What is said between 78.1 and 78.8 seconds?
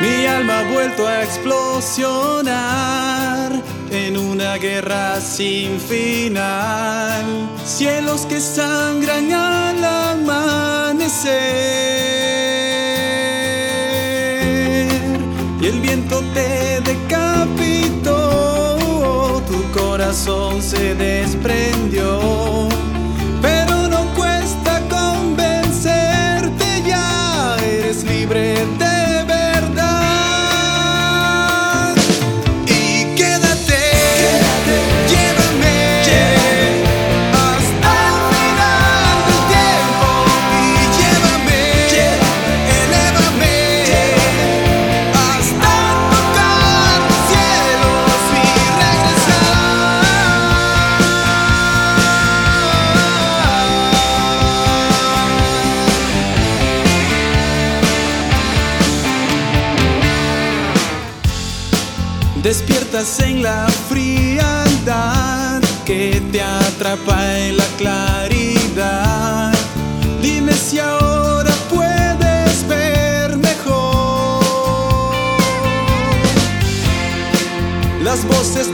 voces